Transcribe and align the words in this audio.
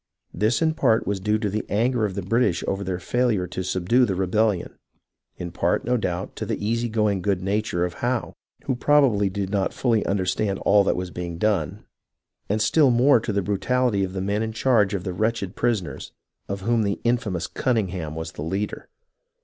This 0.33 0.63
in 0.63 0.73
part 0.73 1.05
was 1.05 1.19
due 1.19 1.37
to 1.37 1.47
the 1.47 1.63
anger 1.69 2.05
of 2.05 2.15
the 2.15 2.23
British 2.23 2.63
over 2.67 2.83
their 2.83 2.97
failure 2.97 3.45
to 3.45 3.61
subdue 3.61 4.03
the 4.05 4.15
rebellion; 4.15 4.73
in 5.37 5.51
part, 5.51 5.85
no 5.85 5.95
doubt, 5.95 6.35
to 6.37 6.45
the 6.47 6.57
easy 6.57 6.89
going 6.89 7.21
good 7.21 7.43
nature 7.43 7.85
of 7.85 7.93
Howe, 8.01 8.33
who 8.63 8.73
probably 8.75 9.29
did 9.29 9.51
not 9.51 9.75
fully 9.75 10.03
understand 10.07 10.57
all 10.65 10.83
that 10.85 10.95
was 10.95 11.11
being 11.11 11.37
done, 11.37 11.85
and 12.49 12.63
still 12.63 12.89
more 12.89 13.19
to 13.19 13.31
the 13.31 13.43
brutality 13.43 14.03
of 14.03 14.13
the 14.13 14.21
men 14.21 14.41
in 14.41 14.53
charge 14.53 14.95
of 14.95 15.03
the 15.03 15.13
wretched 15.13 15.55
pris 15.55 15.81
oners, 15.81 16.09
of 16.49 16.61
whom 16.61 16.81
the 16.81 16.99
infamous 17.03 17.45
Cunningham 17.45 18.15
was 18.15 18.31
the 18.31 18.41
leader. 18.41 18.89